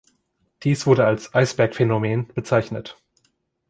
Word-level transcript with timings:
Dies 0.63 0.87
wurde 0.87 1.05
als 1.05 1.31
„Eisberg-Phänomen“ 1.35 2.25
bezeichnet. 2.33 2.97